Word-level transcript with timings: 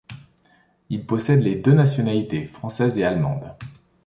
Il 0.89 1.05
possède 1.05 1.41
les 1.43 1.53
deux 1.57 1.73
nationalités 1.75 2.47
française 2.47 2.97
et 2.97 3.03
allemande. 3.03 3.55